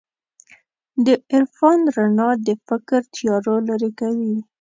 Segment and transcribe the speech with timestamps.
[1.05, 4.35] د عرفان رڼا د فکر تیارو لېرې کوي.